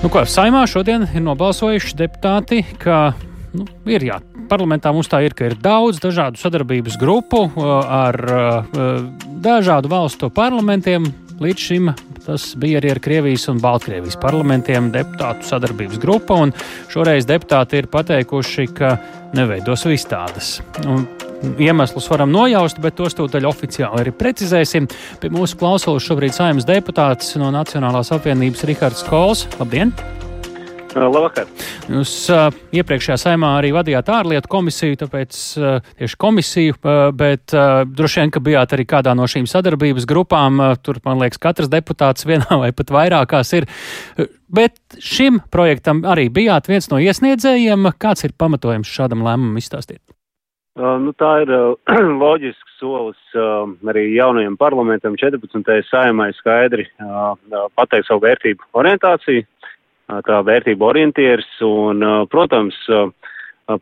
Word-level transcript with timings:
Nu, 0.00 0.08
ko, 0.08 0.22
saimā 0.24 0.62
šodien 0.64 1.02
ir 1.12 1.20
nobalsojuši 1.20 1.98
deputāti, 1.98 2.62
ka 2.80 3.10
nu, 3.52 3.66
ir 3.84 4.06
jā, 4.06 4.14
parlamentā 4.48 4.94
mums 4.96 5.10
tā 5.12 5.18
ir, 5.26 5.34
ka 5.36 5.50
ir 5.50 5.58
daudz 5.60 6.00
dažādu 6.00 6.40
sadarbības 6.40 6.96
grupu 6.96 7.42
ar 7.60 8.16
dažādu 9.44 9.90
valstu 9.92 10.30
parlamentiem. 10.32 11.04
Līdz 11.40 11.62
šim 11.64 11.88
tas 12.20 12.50
bija 12.60 12.82
arī 12.82 12.90
ar 12.92 12.98
Krievijas 13.00 13.46
un 13.48 13.62
Baltkrievijas 13.62 14.18
parlamentiem 14.20 14.90
deputātu 14.92 15.48
sadarbības 15.48 16.00
grupa, 16.02 16.36
un 16.36 16.52
šoreiz 16.92 17.24
deputāti 17.28 17.80
ir 17.80 17.88
pateikuši, 17.88 18.66
ka 18.76 18.92
neveidos 19.32 19.86
vistādas. 19.88 20.58
Un 20.84 21.08
Iemeslus 21.56 22.10
varam 22.12 22.28
nojaust, 22.34 22.82
bet 22.84 22.98
tos 23.00 23.16
tūdaļ 23.16 23.48
oficiāli 23.48 24.04
arī 24.04 24.12
precizēsim. 24.12 24.90
Pie 25.22 25.32
mūsu 25.32 25.56
klausulas 25.56 26.04
šobrīd 26.04 26.36
saimnes 26.36 26.68
deputāts 26.68 27.32
no 27.40 27.48
Nacionālās 27.56 28.12
apvienības 28.12 28.68
Rihards 28.68 29.06
Kols. 29.08 29.48
Labdien! 29.56 29.96
Labvakar! 30.96 31.46
Jūs 31.90 32.12
uh, 32.34 32.48
iepriekšējā 32.74 33.16
saimā 33.22 33.52
arī 33.58 33.70
vadījāt 33.74 34.10
ārlietu 34.10 34.50
komisiju, 34.50 34.98
tāpēc 35.04 35.38
uh, 35.60 35.90
tieši 36.00 36.18
komisiju, 36.20 36.76
uh, 36.80 37.02
bet 37.14 37.54
uh, 37.54 37.82
droši 37.86 38.22
vien, 38.22 38.32
ka 38.34 38.42
bijāt 38.42 38.74
arī 38.74 38.86
kādā 38.90 39.14
no 39.18 39.28
šīm 39.30 39.46
sadarbības 39.50 40.08
grupām. 40.10 40.58
Uh, 40.58 40.76
tur, 40.82 40.98
man 41.06 41.22
liekas, 41.22 41.40
katrs 41.42 41.70
deputāts 41.72 42.26
vienā 42.30 42.60
vai 42.62 42.72
pat 42.76 42.90
vairākās 42.94 43.54
ir. 43.60 43.68
Bet 44.50 44.98
šim 44.98 45.38
projektam 45.52 46.02
arī 46.08 46.26
bijāt 46.32 46.70
viens 46.70 46.90
no 46.90 46.98
iesniedzējiem. 46.98 47.92
Kāds 48.02 48.26
ir 48.26 48.34
pamatojums 48.38 48.90
šādam 48.90 49.22
lēmumam 49.26 49.62
izstāstīt? 49.62 50.02
Uh, 50.78 50.96
nu, 51.02 51.12
tā 51.18 51.42
ir 51.42 51.50
uh, 51.50 51.74
loģisks 52.22 52.76
solis 52.78 53.18
uh, 53.34 53.66
arī 53.90 54.06
jaunajam 54.14 54.54
parlamentam 54.58 55.16
14. 55.18 55.66
saimai 55.90 56.30
skaidri 56.38 56.86
pateikt 57.76 58.06
savu 58.08 58.22
vērtību 58.24 58.70
orientāciju, 58.80 59.44
uh, 60.10 60.20
tā 60.26 60.40
vērtību 60.46 60.86
orientieris 60.90 61.48
un, 61.64 62.02
uh, 62.04 62.22
protams, 62.30 62.76
uh, 62.90 63.08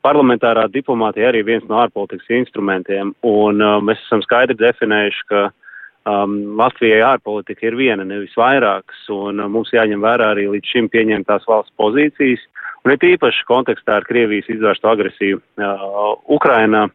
parlamentārā 0.04 0.66
diplomātija 0.72 1.30
arī 1.30 1.44
viens 1.46 1.64
no 1.68 1.80
ārpolitikas 1.82 2.28
instrumentiem. 2.42 3.14
Un 3.26 3.62
uh, 3.64 3.78
mēs 3.84 4.02
esam 4.06 4.22
skaidri 4.24 4.58
definējuši, 4.58 5.24
ka 5.32 5.44
um, 5.48 6.36
Latvijai 6.60 7.00
ārpolitika 7.14 7.68
ir 7.68 7.78
viena, 7.78 8.04
nevis 8.04 8.36
vairākas. 8.38 9.04
Un 9.14 9.40
uh, 9.40 9.50
mums 9.50 9.72
jāņem 9.72 10.04
vērā 10.04 10.32
arī 10.34 10.48
līdz 10.52 10.74
šim 10.74 10.90
pieņemtās 10.92 11.48
valsts 11.48 11.74
pozīcijas. 11.80 12.44
Un 12.84 12.94
it 12.94 13.04
īpaši 13.04 13.46
kontekstā 13.48 13.98
ar 13.98 14.06
Krievijas 14.08 14.48
izvērstu 14.52 14.90
agresiju 14.90 15.40
uh, 15.40 16.12
Ukrainā 16.30 16.88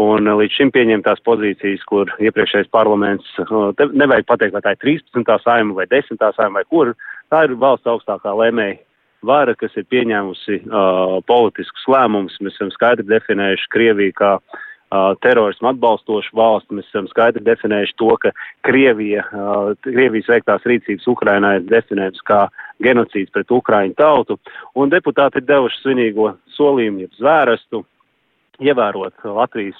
un 0.00 0.30
līdz 0.40 0.56
šim 0.56 0.70
pieņemtās 0.74 1.22
pozīcijas, 1.26 1.82
kur 1.88 2.12
iepriekšējais 2.22 2.70
parlaments, 2.72 3.28
uh, 3.44 3.70
nevajag 3.92 4.28
pateikt, 4.28 4.56
vai 4.56 4.64
tā 4.64 4.76
ir 4.76 4.80
13. 4.86 5.34
saima 5.44 5.76
vai 5.76 5.88
10. 5.90 6.16
saima 6.36 6.60
vai 6.60 6.64
kur, 6.68 6.94
tā 7.32 7.44
ir 7.46 7.58
valsts 7.60 7.90
augstākā 7.90 8.32
lēmēja 8.42 8.80
vara, 9.28 9.52
kas 9.58 9.76
ir 9.76 9.88
pieņēmusi 9.92 10.62
uh, 10.64 11.20
politiskus 11.28 11.86
lēmumus. 11.92 12.40
Mēs 12.40 12.56
esam 12.56 12.72
skaidri 12.72 13.04
definējuši 13.10 13.72
Krieviju 13.74 14.16
kā 14.16 14.32
uh, 14.38 14.60
uh, 14.90 15.18
terorismu 15.22 15.70
atbalstošu 15.70 16.36
valsti. 16.36 16.76
Mēs 16.78 16.88
esam 16.90 17.08
skaidri 17.10 17.42
definējuši 17.46 17.96
to, 18.00 18.10
ka 18.22 18.32
Krievija, 18.66 19.24
uh, 19.30 19.72
Krievijas 19.86 20.30
veiktās 20.34 20.66
rīcības 20.68 21.08
Ukrainā 21.10 21.56
ir 21.58 21.68
definētas 21.70 22.24
kā 22.26 22.42
genocīds 22.82 23.32
pret 23.34 23.50
Ukraiņu 23.54 23.96
tautu, 23.98 24.38
un 24.74 24.92
deputāti 24.92 25.40
ir 25.40 25.48
devuši 25.48 25.82
svinīgo 25.82 26.32
solījumu, 26.56 27.06
jeb 27.06 27.18
zvērestu, 27.20 27.84
ievērot 28.60 29.24
Latvijas 29.24 29.78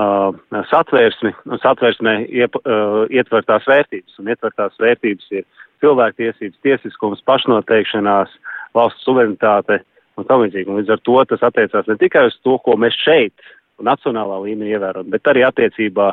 uh, 0.00 0.30
satvērsmi, 0.70 1.32
un 1.50 1.62
satvērsmē 1.62 2.16
iep, 2.28 2.58
uh, 2.62 3.04
ietvertās 3.12 3.66
vērtības, 3.68 4.18
un 4.20 4.32
ietvertās 4.32 4.76
vērtības 4.80 5.30
ir 5.38 5.46
cilvēktiesības, 5.80 6.60
tiesiskums, 6.64 7.22
pašnoteikšanās, 7.28 8.32
valsts 8.76 9.06
suverenitāte 9.06 9.80
un 10.20 10.28
tam 10.28 10.44
līdzīgi. 10.44 10.68
Un 10.68 10.82
līdz 10.82 10.94
ar 10.94 11.02
to 11.06 11.16
tas 11.32 11.48
attiecās 11.48 11.88
ne 11.88 11.96
tikai 12.00 12.26
uz 12.28 12.36
to, 12.44 12.58
ko 12.64 12.76
mēs 12.80 12.96
šeit 13.00 13.50
nacionālā 13.80 14.36
līmenī 14.44 14.74
ievērot, 14.74 15.08
bet 15.08 15.28
arī 15.30 15.44
attiecībā 15.46 16.10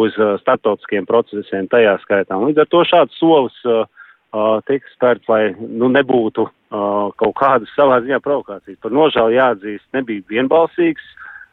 uz 0.00 0.16
uh, 0.18 0.36
startautiskiem 0.40 1.08
procesiem 1.08 1.68
tajā 1.68 1.98
skaitā. 2.04 2.38
Un 2.38 2.50
līdz 2.50 2.64
ar 2.64 2.70
to 2.72 2.84
šāds 2.88 3.18
solis 3.20 3.56
uh, 3.68 3.84
uh, 4.32 4.58
tiks 4.68 4.94
spērts, 4.96 5.28
lai 5.28 5.50
nu, 5.60 5.90
nebūtu 5.92 6.46
uh, 6.46 7.10
kaut 7.20 7.36
kādas 7.40 7.72
savā 7.76 8.00
ziņā 8.04 8.22
provokācijas. 8.24 8.80
Par 8.82 8.94
nožēlu 8.94 9.36
jāatzīst, 9.36 9.86
nebija 9.96 10.24
vienbalsīgs 10.32 11.04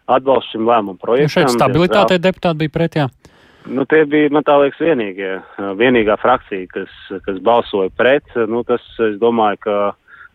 atbalsts 0.07 0.53
šim 0.55 0.67
lēmumu 0.67 0.99
projektam. 1.01 1.27
Ja 1.27 1.33
šeit 1.35 1.55
stabilitātei 1.55 2.19
deputāti 2.23 2.63
bija 2.63 2.73
pret, 2.73 2.99
jā. 2.99 3.07
Nu, 3.67 3.83
tie 3.89 4.05
bija, 4.07 4.31
man 4.31 4.45
tā 4.47 4.55
liekas, 4.61 4.79
vienīgie, 4.79 5.31
uh, 5.41 5.71
vienīgā 5.79 6.15
frakcija, 6.21 6.69
kas, 6.71 6.91
kas 7.25 7.39
balsoja 7.43 7.91
pret. 7.99 8.27
Nu, 8.47 8.63
tas, 8.67 8.83
es 9.03 9.17
domāju, 9.19 9.59
ka 9.65 9.77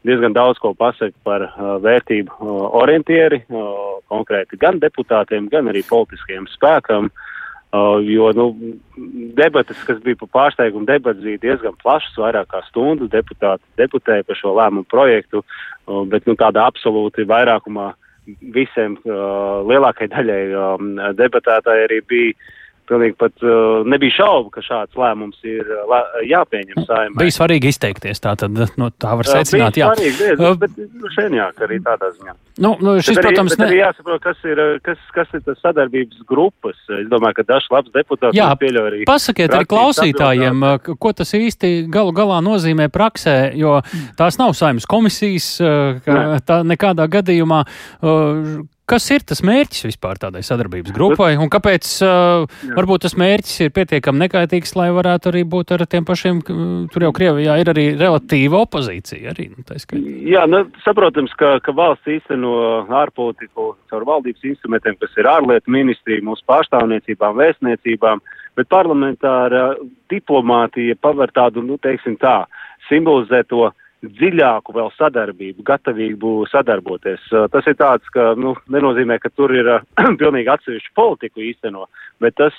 diezgan 0.05 0.37
daudz 0.37 0.61
ko 0.61 0.75
pasaka 0.77 1.17
par 1.25 1.47
uh, 1.49 1.77
vērtību 1.83 2.37
uh, 2.37 2.65
orientieri, 2.83 3.41
uh, 3.49 4.01
konkrēti 4.13 4.61
gan 4.61 4.83
deputātiem, 4.83 5.49
gan 5.53 5.71
arī 5.73 5.85
politiskajiem 5.89 6.49
spēkam. 6.53 7.09
Uh, 7.73 8.03
jo 8.05 8.29
nu, 8.37 8.47
debatas, 9.39 9.79
kas 9.89 10.03
bija 10.05 10.19
par 10.21 10.29
pārsteigumu, 10.37 10.85
debatas 10.91 11.25
bija 11.25 11.41
diezgan 11.41 11.79
plašas, 11.81 12.19
vairāk 12.21 12.51
kā 12.53 12.61
stundu 12.67 13.09
deputāti 13.09 13.65
deputēja 13.81 14.27
par 14.29 14.37
šo 14.37 14.53
lēmumu 14.59 14.85
projektu, 14.93 15.41
uh, 15.41 16.03
bet 16.05 16.29
nu, 16.29 16.37
tādā 16.37 16.67
absolūti 16.69 17.25
vairākumā 17.25 17.95
visiem 18.55 18.97
uh, 19.05 19.63
lielākai 19.67 20.09
daļai 20.13 20.43
um, 20.55 20.93
debatētāji 21.19 21.87
arī 21.89 22.01
bija 22.11 22.35
Pilnīgi 22.91 23.15
pat 23.15 23.45
uh, 23.47 23.85
nebija 23.87 24.17
šaubu, 24.17 24.51
ka 24.51 24.63
šāds 24.65 24.97
lēmums 24.99 25.39
ir 25.47 25.69
uh, 25.71 26.01
jāpieņem 26.27 26.83
saimē. 26.83 27.15
Bija 27.21 27.35
svarīgi 27.37 27.71
izteikties, 27.71 28.19
tā 28.23 28.35
tad 28.41 28.59
no 28.81 28.89
tā 28.91 29.13
var 29.21 29.29
secināt. 29.29 29.79
Jā, 29.79 29.93
bija 29.95 30.11
svarīgi, 30.17 30.49
uh, 30.49 30.57
bet, 30.59 30.75
bet 30.77 31.15
šeit 31.15 31.37
jā, 31.39 31.47
arī 31.67 31.79
tādā 31.85 32.11
ziņā. 32.17 32.35
Nu, 32.65 32.75
nu 32.83 32.97
šis, 32.99 33.17
bet 33.17 33.29
protams, 33.29 33.55
arī, 33.55 33.63
ne... 33.63 33.69
arī 33.69 33.79
jāsaprot, 33.79 34.25
kas 34.25 34.43
ir, 34.51 34.63
kas, 34.85 35.07
kas 35.15 35.31
ir 35.39 35.45
tas 35.47 35.63
sadarbības 35.63 36.27
grupas. 36.29 36.83
Es 36.99 37.07
domāju, 37.13 37.39
ka 37.39 37.47
dažs 37.53 37.71
labs 37.73 37.95
deputāts 37.95 38.37
jā, 38.37 38.51
pieļauj 38.61 38.91
arī. 38.91 39.05
Pasakiet 39.09 39.55
arī 39.55 39.71
klausītājiem, 39.71 40.67
uh, 40.67 40.93
ko 41.07 41.15
tas 41.17 41.33
īsti 41.39 41.73
galu 41.93 42.13
galā 42.19 42.43
nozīmē 42.45 42.91
praksē, 42.93 43.37
jo 43.63 43.79
tās 44.19 44.41
nav 44.43 44.57
saimnes 44.59 44.91
komisijas, 44.91 45.55
ka 46.03 46.21
tā 46.45 46.61
nekādā 46.67 47.07
gadījumā 47.15 47.63
Kas 48.91 49.05
ir 49.15 49.23
tas 49.23 49.39
mērķis 49.47 49.85
vispār 49.87 50.19
tādai 50.19 50.41
sadarbības 50.43 50.91
grupai, 50.97 51.31
un 51.39 51.47
kāpēc 51.53 51.87
uh, 52.03 52.47
varbūt 52.75 53.05
tas 53.05 53.15
mērķis 53.21 53.61
ir 53.63 53.71
pietiekami 53.77 54.25
nekaitīgs, 54.25 54.75
lai 54.75 54.89
varētu 54.93 55.31
arī 55.31 55.45
būt 55.49 55.71
ar 55.77 55.85
tiem 55.87 56.07
pašiem, 56.09 56.41
tur 56.91 57.07
jau 57.07 57.13
Krievijā 57.15 57.61
ir 57.63 57.71
arī 57.71 57.85
relatīva 57.95 58.65
opozīcija 58.67 59.31
arī, 59.33 59.49
nu, 59.55 59.63
Jā, 60.27 60.43
nu, 60.51 60.65
saprotams, 60.83 61.31
ka, 61.39 61.55
ka 61.63 61.75
valsts 61.79 62.11
īsteno 62.11 62.57
ārpolitiku 63.03 63.73
caur 63.93 64.07
valdības 64.09 64.51
instrumentiem, 64.51 64.99
kas 64.99 65.15
ir 65.21 65.31
ārlietu 65.31 65.73
ministrija, 65.73 66.25
mūsu 66.27 66.43
pārstāvniecībām, 66.51 67.39
vēstniecībām, 67.39 68.25
bet 68.59 68.71
parlamentāra 68.73 69.77
diplomātija 70.11 70.99
paver 71.01 71.31
tādu, 71.31 71.63
nu, 71.65 71.79
teiksim 71.81 72.19
tā, 72.21 72.43
simbolizē 72.91 73.45
to 73.47 73.71
dziļāku 74.03 74.75
vēl 74.75 74.91
sadarbību, 74.97 75.63
gatavību 75.67 76.33
sadarboties. 76.51 77.25
Tas 77.53 77.69
ir 77.71 77.77
tāds, 77.79 78.09
ka 78.15 78.33
nu, 78.39 78.55
nenozīmē, 78.73 79.19
ka 79.23 79.31
tur 79.31 79.55
ir 79.55 79.69
pilnīgi 80.21 80.51
atsevišķu 80.53 80.95
politiku 80.99 81.45
īsteno, 81.47 81.87
bet 82.23 82.37
tas 82.41 82.57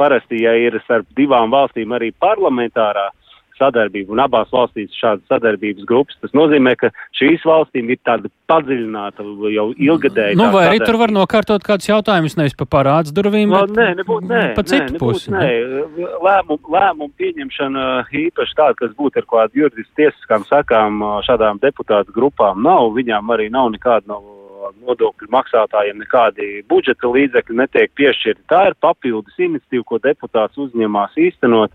parasti, 0.00 0.42
ja 0.42 0.54
ir 0.58 0.80
starp 0.84 1.06
divām 1.18 1.54
valstīm 1.54 1.94
arī 1.94 2.10
parlamentārā 2.18 3.10
sadarbību 3.58 4.14
un 4.14 4.22
abās 4.24 4.50
valstīs 4.52 4.94
šādas 4.98 5.24
sadarbības 5.30 5.86
grupas. 5.88 6.18
Tas 6.22 6.34
nozīmē, 6.36 6.74
ka 6.80 6.90
šīs 7.18 7.44
valstīm 7.48 7.90
ir 7.92 8.00
tāda 8.06 8.30
padziļināta 8.50 9.24
jau 9.54 9.66
ilgadēja. 9.72 10.36
Nu, 10.38 10.50
vai 10.54 10.66
arī 10.70 10.82
tur 10.84 10.98
var 11.00 11.14
nokārtot 11.14 11.64
kādus 11.66 11.90
jautājumus 11.90 12.36
nevis 12.40 12.56
pa 12.58 12.68
parāds 12.76 13.14
durvīm, 13.14 13.52
no, 13.52 13.64
bet 13.64 13.78
nē, 13.78 13.88
nebūt, 14.02 14.28
nē, 14.30 14.44
pa 14.58 14.66
citu 14.66 14.96
nē, 14.96 15.00
pusi? 15.02 15.32
Nē, 15.34 15.50
lēmumu, 16.24 16.60
lēmumu 16.76 17.10
pieņemšana 17.20 17.88
īpaši 18.24 18.60
tāda, 18.60 18.78
kas 18.82 18.94
būtu 18.98 19.22
ar 19.22 19.28
kādu 19.34 19.64
juridiski 19.64 20.02
tiesiskām 20.02 20.46
sakām 20.50 21.02
šādām 21.26 21.62
deputātu 21.62 22.14
grupām 22.14 22.62
nav, 22.64 22.92
viņām 22.98 23.36
arī 23.36 23.50
nav 23.52 23.72
nekāda 23.74 24.10
no 24.12 24.22
nodokļu 24.84 25.28
maksātājiem 25.32 25.98
nekādi 26.02 26.48
budžeta 26.70 27.10
līdzekļi 27.10 27.58
netiek 27.58 27.92
piešķirti. 27.98 28.46
Tā 28.50 28.60
ir 28.70 28.78
papildus 28.80 29.36
iniciatīva, 29.38 29.84
ko 29.88 30.00
deputāts 30.04 30.60
uzņemās 30.60 31.18
īstenot 31.20 31.74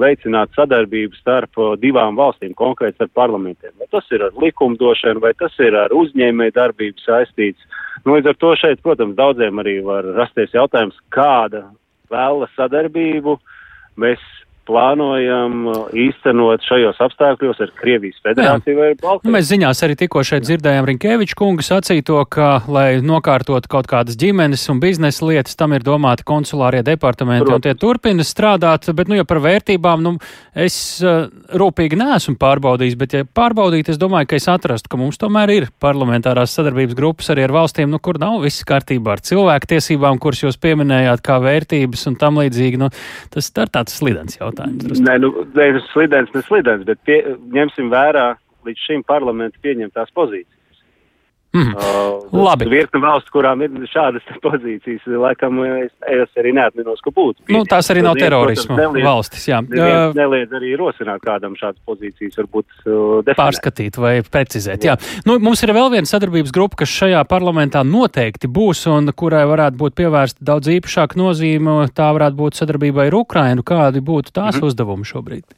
veicināt 0.00 0.54
sadarbību 0.56 1.18
starp 1.18 1.58
divām 1.82 2.16
valstīm, 2.16 2.54
konkrēti 2.56 2.96
starp 2.96 3.12
parlamentiem. 3.18 3.72
Vai 3.78 3.88
tas 3.92 4.06
ir 4.14 4.24
ar 4.24 4.36
likumdošanu, 4.40 5.20
vai 5.20 5.34
tas 5.38 5.54
ir 5.60 5.76
ar 5.76 5.92
uzņēmēju 5.96 6.54
darbību 6.56 7.04
saistīts. 7.04 7.60
Nu, 8.04 8.14
līdz 8.16 8.32
ar 8.32 8.38
to 8.40 8.54
šeit, 8.56 8.82
protams, 8.82 9.16
daudziem 9.18 9.60
arī 9.60 9.78
var 9.84 10.06
rasties 10.16 10.54
jautājums, 10.54 10.96
kāda 11.14 11.66
vēla 12.12 12.48
sadarbību 12.56 13.36
mēs 14.00 14.22
plānojam 14.68 15.68
īstenot 15.96 16.64
šajos 16.68 17.00
apstākļos 17.08 17.62
ar 17.64 17.72
Krievijas 17.78 18.18
federāciju 18.24 18.74
Jā. 18.74 18.78
vai 18.78 18.90
Baltkrieviju. 18.92 19.28
Nu, 19.28 19.34
mēs 19.34 19.48
ziņās 19.50 19.82
arī 19.86 19.96
tikko 20.02 20.24
šeit 20.26 20.44
dzirdējām 20.46 20.88
Rinkēviču 20.90 21.38
kungu 21.38 21.64
sacīto, 21.64 22.20
ka, 22.30 22.50
lai 22.70 23.00
nokārtot 23.04 23.68
kaut 23.70 23.88
kādas 23.90 24.18
ģimenes 24.20 24.66
un 24.72 24.82
biznesa 24.82 25.24
lietas, 25.28 25.56
tam 25.58 25.74
ir 25.76 25.86
domāti 25.86 26.26
konsulārie 26.28 26.82
departamenti 26.86 27.46
Protams. 27.46 27.62
un 27.62 27.66
tie 27.66 27.74
turpina 27.78 28.26
strādāt, 28.26 28.90
bet, 28.92 29.10
nu, 29.10 29.18
ja 29.18 29.26
par 29.28 29.40
vērtībām, 29.44 30.04
nu, 30.04 30.14
es 30.58 30.78
uh, 31.04 31.26
rūpīgi 31.58 31.98
neesmu 31.98 32.36
pārbaudījis, 32.40 32.98
bet, 33.00 33.16
ja 33.16 33.24
pārbaudīt, 33.24 33.92
es 33.92 34.00
domāju, 34.00 34.30
ka 34.32 34.38
es 34.40 34.48
atrastu, 34.52 34.92
ka 34.92 35.00
mums 35.00 35.20
tomēr 35.20 35.54
ir 35.54 35.68
parlamentārās 35.80 36.56
sadarbības 36.58 36.98
grupas 36.98 37.32
arī 37.32 37.46
ar 37.48 37.56
valstīm, 37.56 37.88
nu, 37.92 38.02
kur 38.02 38.20
nav 38.20 38.42
viss 38.44 38.66
kārtībā 38.68 39.16
ar 39.16 39.24
cilvēku 39.24 39.72
tiesībām, 39.74 40.20
kuras 40.22 40.44
jūs 40.44 40.60
pieminējāt 40.60 41.24
kā 41.24 41.38
vērtības 41.42 42.08
un 42.10 42.18
tam 42.20 42.42
līdzīgi. 42.42 42.80
Nu, 42.80 42.92
tas 43.32 43.48
ir 43.50 43.72
tāds 43.72 43.96
slidens 43.98 44.38
jautājums. 44.38 44.57
Nē, 44.66 45.16
nu, 45.22 45.32
ne 45.54 45.66
slidens, 45.92 46.30
ne 46.34 46.42
slidens, 46.46 46.84
bet 46.88 47.00
pie, 47.06 47.18
ņemsim 47.54 47.90
vērā 47.92 48.32
līdz 48.66 48.86
šim 48.86 49.04
parlamentu 49.06 49.60
pieņemtās 49.64 50.10
pozīcijas. 50.16 50.57
Mm. 51.56 51.72
Uh, 51.74 52.44
Labi. 52.44 52.66
Virkni 52.68 53.00
valsts, 53.00 53.30
kurām 53.32 53.62
ir 53.64 53.72
šādas 53.88 54.24
pozīcijas, 54.44 55.06
laikam 55.08 55.62
es, 55.64 55.92
es 56.04 56.40
arī 56.40 56.52
neatminos, 56.58 57.00
ka 57.04 57.12
būtu. 57.14 57.46
Nu, 57.54 57.62
tās 57.68 57.88
arī 57.88 58.02
nav 58.04 58.18
terorisma 58.20 58.76
neliedz, 58.76 59.06
valstis, 59.06 59.46
jā. 59.48 59.62
Uh, 59.64 60.12
neliedz 60.16 60.52
arī 60.58 60.74
rosināt 60.76 61.24
kādam 61.24 61.56
šādas 61.56 61.80
pozīcijas, 61.88 62.36
varbūt 62.42 62.68
uh, 62.84 62.90
definēt. 63.24 63.40
Pārskatīt 63.40 63.96
vai 64.00 64.12
precizēt, 64.26 64.84
jā. 64.84 64.98
jā. 64.98 65.22
Nu, 65.24 65.38
mums 65.40 65.64
ir 65.64 65.72
vēl 65.72 65.88
viena 65.94 66.10
sadarbības 66.10 66.52
grupa, 66.52 66.82
kas 66.82 66.92
šajā 66.92 67.22
parlamentā 67.30 67.80
noteikti 67.80 68.50
būs 68.52 68.84
un 68.92 69.08
kurai 69.16 69.46
varētu 69.48 69.80
būt 69.80 69.96
pievērsta 70.02 70.44
daudz 70.44 70.68
īpašāka 70.76 71.16
nozīme. 71.16 71.78
Tā 71.96 72.10
varētu 72.12 72.36
būt 72.42 72.60
sadarbībai 72.60 73.08
ar 73.08 73.16
Ukrainu. 73.22 73.64
Kādi 73.64 74.04
būtu 74.04 74.36
tās 74.36 74.52
mm 74.52 74.60
-hmm. 74.60 74.68
uzdevumi 74.68 75.08
šobrīd? 75.08 75.48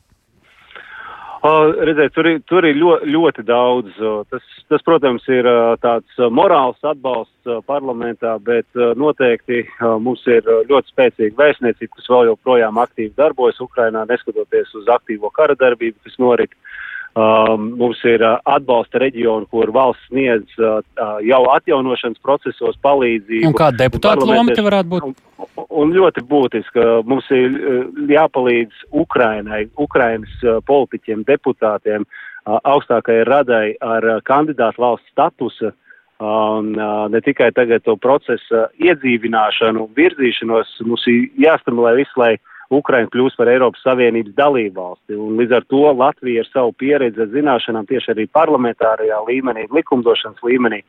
Uh, 1.40 1.70
redziet, 1.88 2.12
tur 2.12 2.26
ir, 2.28 2.40
tur 2.44 2.66
ir 2.68 2.76
ļoti, 2.76 3.06
ļoti 3.14 3.44
daudz. 3.48 3.94
Tas, 4.28 4.48
tas, 4.68 4.82
protams, 4.84 5.24
ir 5.32 5.46
tāds 5.80 6.20
morāls 6.36 6.76
atbalsts 6.84 7.54
parlamentā, 7.64 8.34
bet 8.44 8.68
noteikti 9.00 9.62
mums 10.04 10.26
ir 10.28 10.44
ļoti 10.44 10.92
spēcīga 10.92 11.40
vēstniecība, 11.40 11.94
kas 11.96 12.12
vēl 12.12 12.28
joprojām 12.34 12.82
aktīvi 12.84 13.16
darbojas 13.16 13.62
Ukrainā, 13.64 14.04
neskatoties 14.10 14.76
uz 14.82 14.92
aktīvo 14.92 15.32
kara 15.32 15.56
darbību, 15.56 15.96
kas 16.04 16.20
norit. 16.20 16.52
Uh, 16.52 16.89
Um, 17.18 17.72
mums 17.74 17.98
ir 18.06 18.22
uh, 18.22 18.36
atbalsta 18.46 19.00
reģioni, 19.02 19.48
kur 19.50 19.72
valsts 19.74 20.04
sniedz 20.06 20.52
uh, 20.62 20.78
uh, 20.94 21.16
jau 21.26 21.40
atjaunošanas 21.56 22.20
procesos 22.22 22.76
palīdzību. 22.86 23.48
Un 23.48 23.56
kāda 23.58 23.82
deputāta 23.82 24.28
loma 24.28 24.54
te 24.54 24.62
varētu 24.62 24.92
būt? 24.92 25.08
Un, 25.08 25.64
un 25.82 25.94
ļoti 25.96 26.22
būtiska. 26.30 26.84
Mums 27.10 27.26
ir 27.34 27.56
uh, 27.58 27.80
jāpalīdz 28.14 28.84
Ukrainai, 29.02 29.64
Ukrainas 29.82 30.36
uh, 30.46 30.60
politiķiem, 30.70 31.24
deputātiem, 31.26 32.06
uh, 32.06 32.60
augstākajai 32.62 33.26
radai 33.26 33.64
ar 33.82 34.06
uh, 34.06 34.20
kandidātu 34.22 34.86
valsts 34.86 35.10
statusa. 35.10 35.74
Un 36.22 36.76
uh, 36.76 37.08
ne 37.10 37.18
tikai 37.26 37.50
tagad 37.56 37.82
to 37.88 37.96
procesu 37.98 38.68
iedzīvināšanu, 38.78 39.88
virzīšanos, 39.98 40.78
mums 40.86 41.10
ir 41.10 41.26
jāstimulē 41.42 41.96
visu, 41.98 42.22
lai 42.22 42.34
uh, 42.36 42.50
Ukraina 42.70 43.10
kļūs 43.10 43.34
par 43.38 43.48
Eiropas 43.50 43.82
Savienības 43.82 44.34
dalību 44.38 44.76
valsti. 44.78 45.16
Un 45.18 45.38
līdz 45.40 45.56
ar 45.58 45.64
to 45.72 45.82
Latvija 45.90 46.44
ar 46.44 46.50
savu 46.52 46.74
pieredzi, 46.78 47.26
zināšanām 47.32 47.88
tieši 47.88 48.12
arī 48.14 48.26
parlamentārajā 48.30 49.18
līmenī, 49.26 49.66
likumdošanas 49.74 50.44
līmenī, 50.46 50.82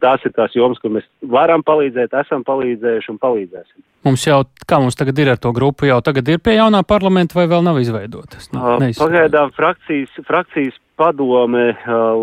tās 0.00 0.24
ir 0.24 0.32
tās 0.36 0.56
jomas, 0.56 0.80
kur 0.80 0.94
mēs 0.96 1.04
varam 1.20 1.64
palīdzēt, 1.66 2.16
esam 2.24 2.44
palīdzējuši 2.48 3.12
un 3.12 3.18
palīdzēsim. 3.20 3.82
Mums 4.08 4.24
jau, 4.24 4.38
kā 4.64 4.78
mums 4.80 4.96
tagad 4.96 5.20
ir 5.20 5.34
ar 5.34 5.42
to 5.42 5.52
grupu, 5.56 5.90
jau 5.90 6.00
tagad 6.04 6.28
ir 6.32 6.40
pie 6.40 6.56
jaunā 6.56 6.80
parlamenta 6.88 7.36
vai 7.36 7.44
vēl 7.52 7.66
nav 7.66 7.82
izveidotas? 7.82 8.48
Nu, 8.54 8.78
pagaidām 8.96 9.52
frakcijas, 9.56 10.16
frakcijas 10.24 10.80
padome 10.96 11.74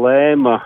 lēma 0.01 0.57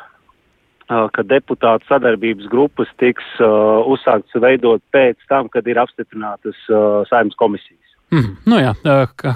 ka 1.16 1.24
deputātu 1.24 1.88
sadarbības 1.88 2.50
grupas 2.51 2.89
tiks 3.00 3.24
uh, 3.39 3.80
uzsāktas 3.88 4.42
veidot 4.44 4.83
pēc 4.92 5.19
tam, 5.30 5.48
kad 5.51 5.68
ir 5.68 5.80
apstiprinātas 5.80 6.57
uh, 6.68 7.04
saimnes 7.10 7.38
komisijas. 7.39 7.81
Mm, 8.12 8.31
nu 8.52 8.58
jā, 8.60 8.74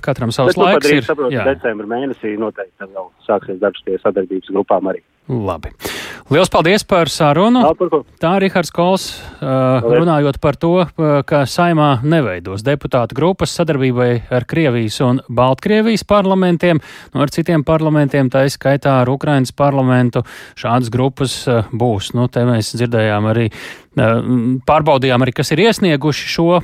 katram 0.04 0.34
savs 0.36 0.52
Bet, 0.52 0.60
nu, 0.60 0.66
laiks. 0.68 0.90
Nu, 0.90 0.96
ir, 1.00 1.06
saprotu, 1.08 1.44
decembra 1.48 1.92
mēnesī 1.96 2.36
noteikti 2.40 2.90
vēl 2.90 3.12
sāksies 3.28 3.62
darbs 3.62 3.86
pie 3.88 4.00
sadarbības 4.04 4.52
grupām 4.52 4.92
arī. 4.92 5.04
Labi. 5.26 5.72
Lielas 6.30 6.50
paldies 6.54 6.84
par 6.86 7.10
sarunu. 7.10 7.62
Tā 8.22 8.32
ir 8.38 8.44
Rihards 8.46 8.72
Kols, 8.74 9.04
runājot 9.42 10.38
par 10.42 10.58
to, 10.62 10.72
ka 11.30 11.44
saimā 11.50 12.00
neveidos 12.06 12.62
deputātu 12.66 13.18
grupas 13.18 13.54
sadarbībai 13.58 14.10
ar 14.34 14.46
Krievijas 14.50 15.00
un 15.06 15.22
Baltkrievijas 15.30 16.06
parlamentiem, 16.10 16.82
no 17.14 17.20
nu, 17.20 17.26
ar 17.26 17.34
citiem 17.34 17.66
parlamentiem, 17.66 18.30
tā 18.34 18.46
izskaitā 18.50 19.00
ar 19.04 19.14
Ukrainas 19.14 19.54
parlamentu. 19.54 20.22
Šādas 20.58 20.90
grupas 20.94 21.40
būs. 21.74 22.12
Nu, 22.18 22.26
te 22.30 22.46
mēs 22.46 22.74
dzirdējām 22.78 23.30
arī 23.30 23.48
Pārbaudījām 23.96 25.24
arī, 25.24 25.32
kas 25.36 25.54
ir 25.56 25.62
iesnieguši 25.64 26.28
šo 26.28 26.60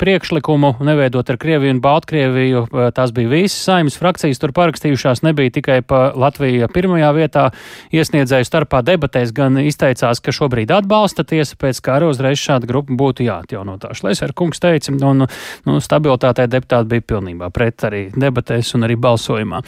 priekšlikumu, 0.00 0.72
neveidot 0.86 1.28
ar 1.28 1.36
Krieviju 1.40 1.74
un 1.74 1.82
Baltkrieviju. 1.84 2.62
Tās 2.96 3.12
bija 3.16 3.28
visas 3.28 3.58
saimnes 3.68 3.98
frakcijas, 4.00 4.40
tur 4.40 4.54
parakstījušās 4.56 5.20
nebija 5.26 5.52
tikai 5.58 5.80
pa 5.84 6.06
Latviju 6.16 6.70
pirmajā 6.72 7.10
vietā. 7.16 7.44
Iesniedzēju 7.92 8.48
starpā 8.48 8.80
debatēs 8.86 9.34
gan 9.36 9.60
izteicās, 9.60 10.22
ka 10.24 10.32
šobrīd 10.32 10.72
atbalsta 10.72 11.26
tiesa, 11.28 11.58
pēc 11.60 11.82
kā 11.84 11.98
arī 11.98 12.08
uzreiz 12.14 12.40
šāda 12.40 12.70
grupa 12.70 12.96
būtu 12.96 13.28
jāatjauno. 13.28 13.76
Tā 13.82 13.92
Šlēsera 13.96 14.36
kungs 14.36 14.62
teica, 14.62 14.96
un 14.96 15.26
nu, 15.26 15.78
stabilitātei 15.84 16.48
deputāti 16.48 16.94
bija 16.94 17.08
pilnībā 17.12 17.52
pret 17.52 17.84
arī 17.90 18.06
debatēs 18.16 18.72
un 18.78 18.88
arī 18.88 18.96
balsojumā. 19.00 19.60